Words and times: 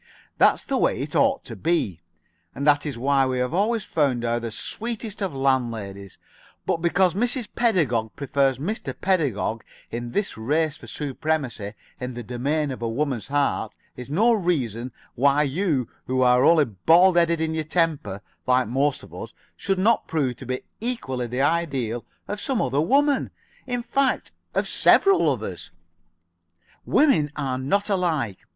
That's 0.39 0.63
the 0.63 0.79
way 0.79 0.99
it 1.01 1.15
ought 1.15 1.45
to 1.45 1.55
be, 1.55 2.01
and 2.55 2.65
that 2.65 2.87
is 2.87 2.97
why 2.97 3.27
we 3.27 3.37
have 3.37 3.53
always 3.53 3.83
found 3.83 4.23
her 4.23 4.39
the 4.39 4.49
sweetest 4.49 5.21
of 5.21 5.31
landladies, 5.31 6.17
but 6.65 6.77
because 6.81 7.13
Mrs. 7.13 7.47
Pedagog 7.55 8.15
prefers 8.15 8.57
Mr. 8.57 8.99
Pedagog 8.99 9.63
in 9.91 10.11
this 10.11 10.37
race 10.39 10.75
for 10.75 10.87
supremacy 10.87 11.73
in 11.99 12.15
the 12.15 12.23
domain 12.23 12.71
of 12.71 12.81
a 12.81 12.89
woman's 12.89 13.27
heart 13.27 13.75
is 13.95 14.09
no 14.09 14.33
reason 14.33 14.91
why 15.13 15.43
you 15.43 15.87
who 16.07 16.23
are 16.23 16.43
only 16.45 16.65
bald 16.65 17.15
headed 17.15 17.39
in 17.39 17.53
your 17.53 17.63
temper, 17.63 18.23
like 18.47 18.67
most 18.67 19.03
of 19.03 19.13
us, 19.13 19.33
should 19.55 19.77
not 19.77 20.07
prove 20.07 20.35
to 20.37 20.47
be 20.47 20.61
equally 20.79 21.27
the 21.27 21.41
ideal 21.41 22.03
of 22.27 22.41
some 22.41 22.59
other 22.59 22.81
woman 22.81 23.29
in 23.67 23.83
fact, 23.83 24.31
of 24.55 24.67
several 24.67 25.29
others. 25.29 25.69
Women 26.87 27.31
are 27.35 27.59
not 27.59 27.91
all 27.91 27.97
alike. 27.99 28.39